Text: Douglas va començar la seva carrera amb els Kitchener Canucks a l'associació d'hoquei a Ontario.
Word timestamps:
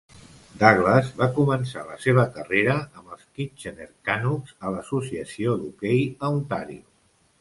Douglas 0.61 1.09
va 1.17 1.25
començar 1.35 1.83
la 1.89 1.97
seva 2.05 2.23
carrera 2.37 2.77
amb 3.01 3.13
els 3.17 3.27
Kitchener 3.41 3.87
Canucks 4.09 4.57
a 4.67 4.73
l'associació 4.77 5.55
d'hoquei 5.61 6.03
a 6.19 6.33
Ontario. 6.41 6.83